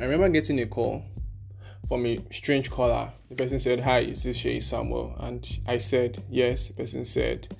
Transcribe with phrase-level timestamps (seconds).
[0.00, 1.04] I remember getting a call
[1.86, 3.12] from a strange caller.
[3.28, 5.14] The person said, Hi, is this Shay Samuel?
[5.18, 6.68] And I said, Yes.
[6.68, 7.54] The person said,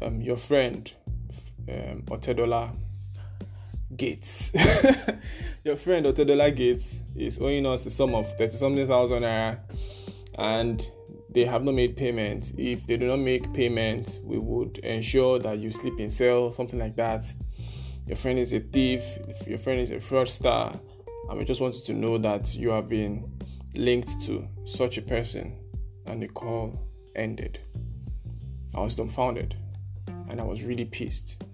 [0.00, 0.92] um, Your friend,
[1.68, 2.70] um, Otedola
[3.96, 4.52] Gates.
[5.64, 9.58] Your friend Otedola Gates is owing us a sum of 30 something thousand naira
[10.38, 10.88] and
[11.28, 12.52] they have not made payment.
[12.56, 16.78] If they do not make payment, we would ensure that you sleep in cell, something
[16.78, 17.32] like that.
[18.06, 19.02] Your friend is a thief,
[19.44, 20.78] your friend is a fraudster,
[21.38, 23.30] we just wanted to know that you have been
[23.74, 25.56] linked to such a person.
[26.06, 26.80] And the call
[27.14, 27.60] ended.
[28.74, 29.54] I was dumbfounded
[30.28, 31.44] and I was really pissed.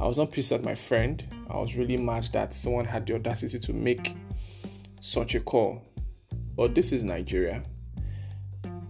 [0.00, 3.14] I was not pissed at my friend, I was really mad that someone had the
[3.16, 4.16] audacity to make
[5.00, 5.82] such a call.
[6.56, 7.62] But this is Nigeria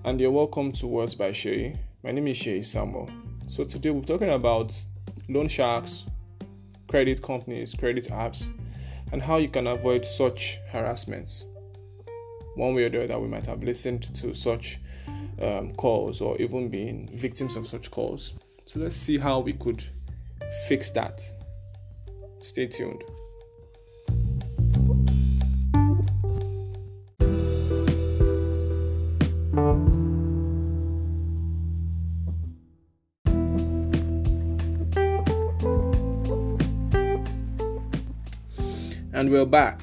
[0.04, 1.78] and you're welcome to Words by Shay.
[2.02, 3.10] My name is Shay Samuel.
[3.46, 4.72] So today we're talking about
[5.28, 6.06] loan sharks,
[6.88, 8.48] credit companies, credit apps,
[9.12, 11.44] and how you can avoid such harassments.
[12.56, 14.78] One way or the other, we might have listened to such
[15.40, 18.34] um, calls or even been victims of such calls.
[18.66, 19.82] So let's see how we could
[20.68, 21.20] fix that.
[22.42, 23.02] Stay tuned.
[39.20, 39.82] And we're back.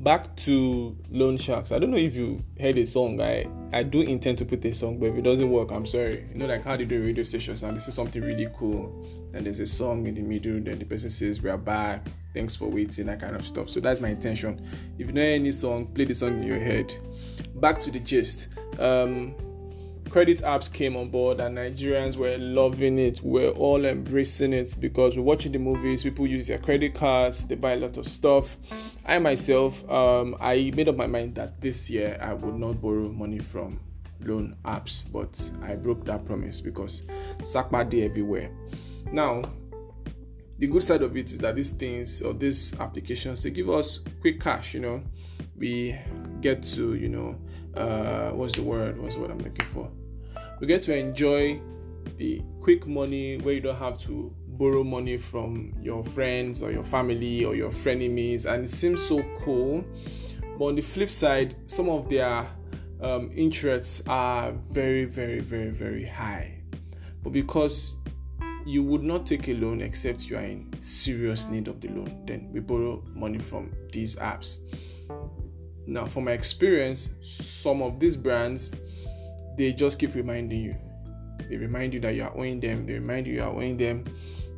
[0.00, 1.70] Back to loan sharks.
[1.70, 3.20] I don't know if you heard a song.
[3.20, 6.26] I i do intend to put a song but if it doesn't work i'm sorry.
[6.32, 9.06] You know like how they do radio stations and this is something really cool.
[9.34, 12.08] And there's a song in the middle then the person says we are back.
[12.34, 13.70] Thanks for waiting that kind of stuff.
[13.70, 14.68] So that's my intention.
[14.98, 16.92] If you know any song play the song in your head.
[17.54, 18.48] Back to the gist.
[18.80, 19.36] Um
[20.10, 23.20] credit apps came on board and Nigerians were loving it.
[23.22, 26.02] We're all embracing it because we're watching the movies.
[26.02, 27.44] People use their credit cards.
[27.44, 28.56] They buy a lot of stuff.
[29.04, 33.08] I myself, um, I made up my mind that this year I would not borrow
[33.10, 33.80] money from
[34.20, 37.02] loan apps, but I broke that promise because
[37.38, 38.50] Sakpa day everywhere.
[39.12, 39.42] Now,
[40.58, 44.00] the good side of it is that these things or these applications they give us
[44.20, 44.74] quick cash.
[44.74, 45.02] You know,
[45.56, 45.98] we
[46.40, 47.38] get to you know
[47.76, 49.00] uh, what's the word?
[49.00, 49.90] What's what I'm looking for?
[50.60, 51.60] We get to enjoy
[52.16, 56.84] the quick money where you don't have to borrow money from your friends or your
[56.84, 59.84] family or your frenemies, and it seems so cool.
[60.58, 62.48] But on the flip side, some of their
[63.02, 66.62] um, interests are very, very, very, very high.
[67.22, 67.96] But because
[68.64, 72.22] you would not take a loan except you are in serious need of the loan,
[72.26, 74.58] then we borrow money from these apps.
[75.86, 78.72] Now, from my experience, some of these brands
[79.56, 80.76] they just keep reminding you.
[81.48, 84.04] They remind you that you are owing them, they remind you you are owing them.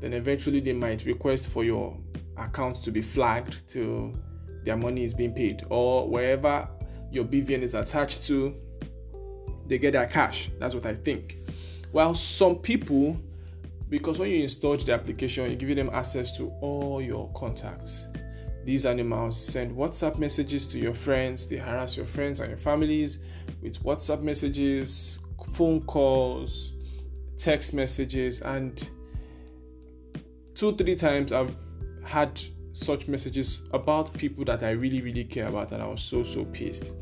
[0.00, 1.96] Then eventually they might request for your
[2.36, 4.12] account to be flagged till
[4.64, 6.68] their money is being paid, or wherever
[7.10, 8.54] your BVN is attached to,
[9.66, 10.50] they get their cash.
[10.58, 11.38] That's what I think.
[11.92, 13.18] While some people,
[13.88, 18.06] because when you install the application, you give them access to all your contacts
[18.68, 23.18] these animals send WhatsApp messages to your friends, they harass your friends and your families
[23.62, 25.20] with WhatsApp messages,
[25.54, 26.74] phone calls,
[27.38, 28.90] text messages, and
[30.54, 31.56] two, three times I've
[32.04, 32.38] had
[32.72, 36.44] such messages about people that I really, really care about, and I was so, so
[36.44, 36.92] pissed.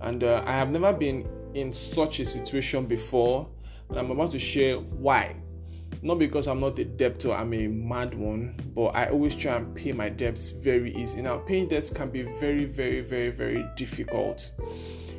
[0.00, 3.50] And uh, I have never been in such a situation before,
[3.90, 5.36] and I'm about to share why
[6.02, 9.74] not because I'm not a debtor, I'm a mad one, but I always try and
[9.74, 11.22] pay my debts very easy.
[11.22, 14.50] Now, paying debts can be very, very, very, very difficult.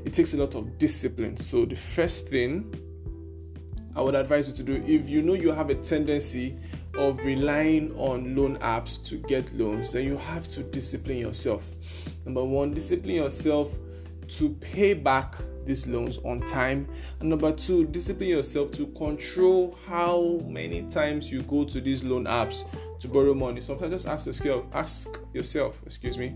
[0.04, 1.38] It takes a lot of discipline.
[1.38, 2.74] So, the first thing
[3.96, 6.58] I would advise you to do if you know you have a tendency
[6.98, 11.72] of relying on loan apps to get loans, then you have to discipline yourself.
[12.26, 13.78] Number one, discipline yourself
[14.30, 15.36] to pay back
[15.66, 16.88] these loans on time.
[17.20, 22.26] And number two, discipline yourself to control how many times you go to these loan
[22.26, 22.64] apps
[23.00, 23.62] to borrow money.
[23.62, 26.36] Sometimes just ask yourself, ask yourself, excuse me,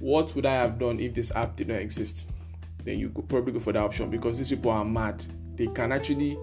[0.00, 2.28] what would I have done if this app did not exist?
[2.84, 5.24] Then you could probably go for that option because these people are mad.
[5.56, 6.38] They can actually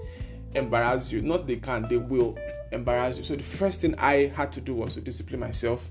[0.53, 1.21] embarrass you.
[1.21, 2.37] Not they can, they will
[2.71, 3.23] embarrass you.
[3.23, 5.89] So the first thing I had to do was to discipline myself.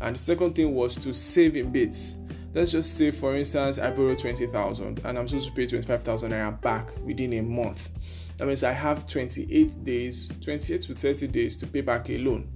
[0.00, 2.14] And the second thing was to save in bits
[2.52, 6.60] let's just say for instance i borrow 20000 and i'm supposed to pay 25000 naira
[6.60, 7.90] back within a month.
[8.36, 12.50] That means i have 28 days 28 to 30 days to pay back a loan.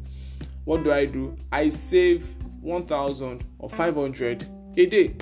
[0.65, 1.37] What do i do?
[1.53, 4.47] I save 1000 or 500
[4.77, 5.17] a day.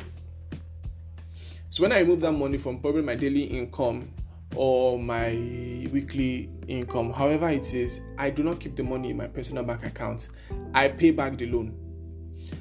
[1.70, 4.10] So when i remove that money from probably my daily income
[4.54, 5.30] or my
[5.92, 9.84] weekly income however it is i do not keep the money in my personal bank
[9.84, 10.28] account.
[10.74, 11.76] I pay back the loan.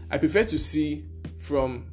[0.09, 1.05] I prefer to see
[1.39, 1.90] from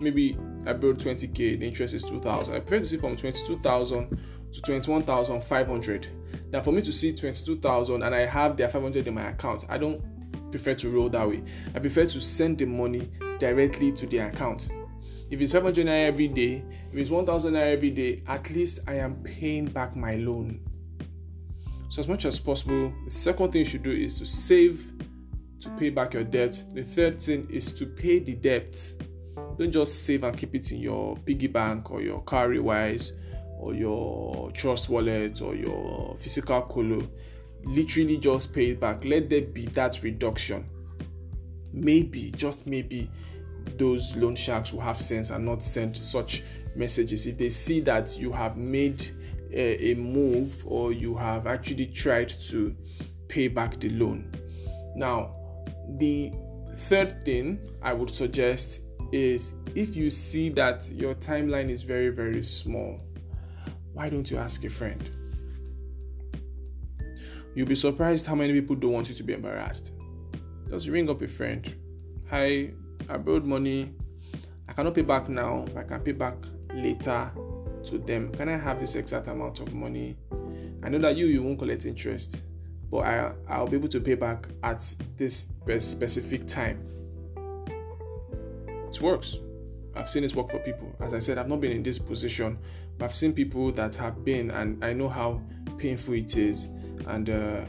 [0.00, 0.36] maybe
[0.66, 2.54] I borrowed 20k, the interest is 2,000.
[2.54, 4.18] I prefer to see from 22,000
[4.52, 6.08] to 21,500
[6.50, 9.64] than for me to see 22,000 and I have their 500 in my account.
[9.68, 10.02] I don't
[10.50, 11.42] prefer to roll that way.
[11.74, 14.70] I prefer to send the money directly to their account.
[15.30, 18.94] If it's 500 naira every day, if it's 1,000 naira every day, at least I
[18.94, 20.60] am paying back my loan.
[21.88, 24.92] So, as much as possible, the second thing you should do is to save
[25.60, 26.62] to pay back your debt.
[26.72, 28.76] The third thing is to pay the debt.
[29.58, 33.12] Don't just save and keep it in your piggy bank or your Cowrywise
[33.58, 37.06] or your trust wallet or your physical colo.
[37.64, 39.04] Literally just pay it back.
[39.04, 40.66] Let there be that reduction.
[41.72, 43.10] Maybe, just maybe,
[43.76, 46.42] those loan sharks will have sense and not send such
[46.74, 49.10] messages if they see that you have made
[49.52, 52.74] a, a, move or you have actually tried to
[53.28, 54.32] pay back the loan.
[54.96, 55.34] Now,
[55.98, 56.32] the
[56.76, 62.42] third thing I would suggest is if you see that your timeline is very, very
[62.42, 63.00] small,
[63.92, 65.10] why don't you ask a friend?
[67.54, 69.92] You'll be surprised how many people don't want you to be embarrassed.
[70.68, 71.74] Just ring up a friend.
[72.30, 72.70] Hi,
[73.08, 73.92] I borrowed money.
[74.68, 75.64] I cannot pay back now.
[75.76, 76.36] I can pay back
[76.72, 77.30] later
[77.84, 78.30] to them.
[78.32, 80.16] Can I have this exact amount of money?
[80.82, 82.42] I know that you you won't collect interest,
[82.90, 85.48] but I I'll be able to pay back at this
[85.80, 86.86] specific time.
[89.00, 89.38] Works.
[89.96, 90.94] I've seen it work for people.
[91.00, 92.58] As I said, I've not been in this position,
[92.98, 95.42] but I've seen people that have been, and I know how
[95.78, 96.68] painful it is.
[97.06, 97.64] And uh,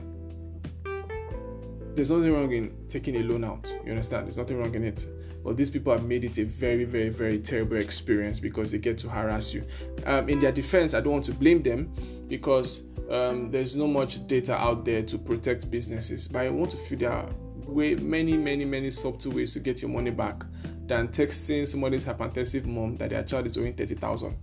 [1.96, 3.74] there's nothing wrong in taking a loan out.
[3.86, 4.26] You understand?
[4.26, 5.06] There's nothing wrong in it.
[5.44, 8.98] But these people have made it a very, very, very terrible experience because they get
[9.00, 9.66] to harass you.
[10.06, 11.92] Um, in their defense, I don't want to blame them
[12.28, 16.28] because um, there's not much data out there to protect businesses.
[16.28, 17.26] But I want to feel there
[17.66, 20.44] way many, many, many subtle ways to get your money back
[20.88, 24.36] than texting somebody's hypertensive mom that their child is owing 30,000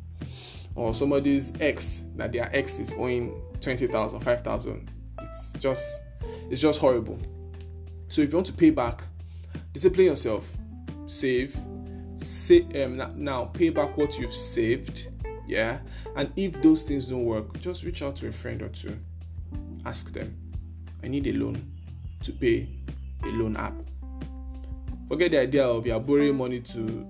[0.74, 4.90] or somebody's ex that their ex is owing 20,000, 5,000.
[5.20, 6.02] It's just
[6.50, 7.18] it's just horrible.
[8.06, 9.02] So if you want to pay back,
[9.72, 10.50] discipline yourself,
[11.06, 11.58] save,
[12.14, 15.08] say, um, now pay back what you've saved.
[15.46, 15.78] Yeah,
[16.16, 18.96] and if those things don't work, just reach out to a friend or two.
[19.84, 20.36] Ask them,
[21.02, 21.60] I need a loan
[22.22, 22.68] to pay
[23.24, 23.74] a loan app.
[25.08, 27.06] Forget the idea of you're borrowing money to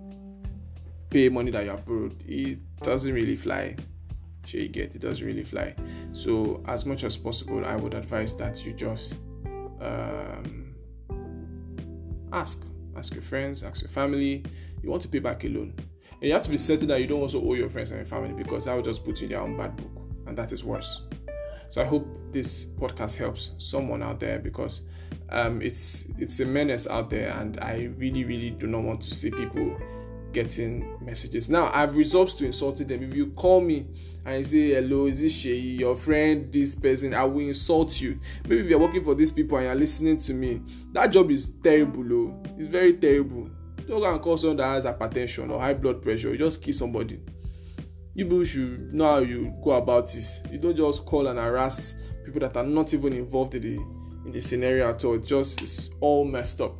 [1.10, 2.22] pay money that you have borrowed.
[2.26, 3.74] It doesn't really fly.
[4.44, 5.74] Sure, you get it doesn't really fly.
[6.12, 9.16] So, as much as possible, I would advise that you just
[9.80, 10.74] um,
[12.32, 12.64] ask
[12.96, 14.44] ask your friends, ask your family.
[14.80, 15.74] You want to pay back a loan.
[16.12, 18.06] And you have to be certain that you don't also owe your friends and your
[18.06, 20.04] family because that will just put you in their own bad book.
[20.26, 21.02] And that is worse.
[21.70, 24.82] So I hope this podcast helps someone out there because
[25.30, 29.14] um, it's it's a menace out there, and I really, really do not want to
[29.14, 29.76] see people
[30.32, 31.48] getting messages.
[31.48, 33.02] Now I've resolved to insult them.
[33.02, 33.86] If you call me
[34.24, 38.20] and say hello, is this Shay, your friend, this person, I will insult you.
[38.44, 40.60] Maybe if you're working for these people and you're listening to me,
[40.92, 42.42] that job is terrible, oh.
[42.58, 43.50] It's very terrible.
[43.86, 46.30] Don't go and call someone that has hypertension or high blood pressure.
[46.30, 47.20] You just kill somebody.
[48.14, 50.42] You people should know how you go about this.
[50.50, 51.94] You don't just call and harass
[52.24, 55.14] people that are not even involved in the in the scenario at all.
[55.14, 56.76] It just it's all messed up.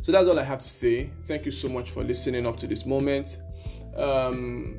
[0.00, 1.10] So that's all I have to say.
[1.24, 3.38] Thank you so much for listening up to this moment.
[3.96, 4.78] Um,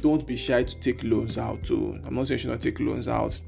[0.00, 1.62] don't be shy to take loans out.
[1.64, 1.98] Too.
[2.04, 3.40] I'm not saying you should not take loans out.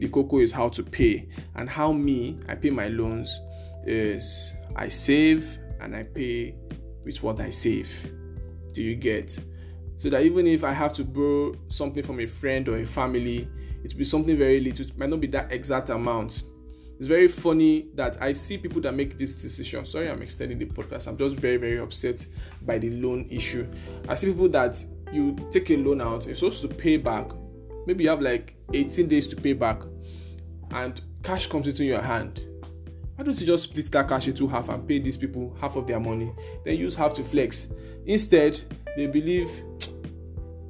[0.00, 3.40] The cocoa is how to pay, and how me I pay my loans
[3.86, 6.56] is I save and I pay
[7.04, 8.12] with what I save.
[8.72, 9.38] Do you get?
[9.96, 13.48] So that even if I have to borrow something from a friend or a family,
[13.84, 14.86] it will be something very little.
[14.86, 16.42] It might not be that exact amount
[16.98, 19.84] it's very funny that I see people that make this decision.
[19.84, 21.08] Sorry, I'm extending the podcast.
[21.08, 22.24] I'm just very, very upset
[22.62, 23.66] by the loan issue.
[24.08, 27.30] I see people that you take a loan out, you're supposed to pay back.
[27.86, 29.82] Maybe you have like 18 days to pay back,
[30.70, 32.44] and cash comes into your hand.
[33.16, 35.86] Why don't you just split that cash into half and pay these people half of
[35.86, 36.32] their money?
[36.64, 37.68] Then use half to flex.
[38.06, 38.60] Instead,
[38.96, 39.62] they believe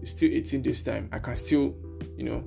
[0.01, 1.09] it's still 18 days time.
[1.13, 1.75] I can still,
[2.17, 2.45] you know,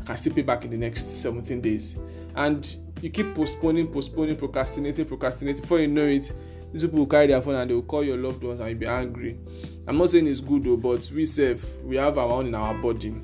[0.00, 1.98] I can still pay back in the next 17 days.
[2.34, 5.60] And you keep postponing, postponing, procrastinating, procrastinating.
[5.60, 6.32] Before you know it,
[6.72, 8.78] these people will carry their phone and they will call your loved ones and you'll
[8.78, 9.38] be angry.
[9.86, 12.74] I'm not saying it's good though, but we serve, we have our own in our
[12.74, 13.14] body.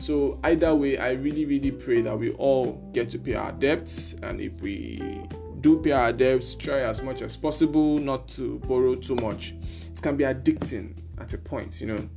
[0.00, 4.14] So either way, I really, really pray that we all get to pay our debts,
[4.22, 5.22] and if we
[5.60, 9.54] do pay our debts, try as much as possible not to borrow too much.
[9.86, 12.08] It can be addicting at a point, you know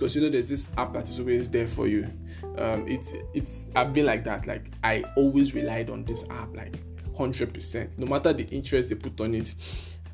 [0.00, 2.08] because you know there's this app that is always there for you
[2.56, 6.74] um it's it's i've been like that like i always relied on this app like
[7.14, 9.54] 100% no matter the interest they put on it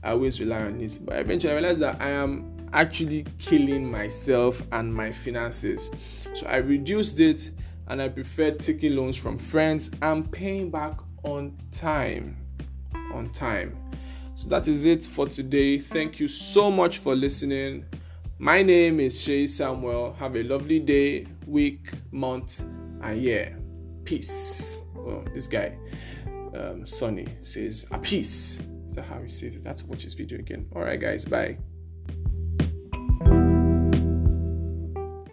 [0.06, 1.00] I always rely on it.
[1.02, 5.90] But eventually I realized that I am actually killing myself and my finances.
[6.34, 7.50] So I reduced it
[7.88, 12.36] and I preferred taking loans from friends and paying back on time.
[13.12, 13.76] On time.
[14.34, 15.78] So that is it for today.
[15.78, 17.84] Thank you so much for listening.
[18.38, 20.12] My name is Shay Samuel.
[20.12, 22.60] Have a lovely day, week, month,
[23.00, 23.58] and year.
[24.04, 24.84] Peace.
[24.94, 25.78] Well, this guy,
[26.54, 28.60] um, Sonny, says a peace.
[28.86, 29.64] Is that how he says it?
[29.64, 30.68] That's watch this video again.
[30.76, 31.24] All right, guys.
[31.24, 31.56] Bye.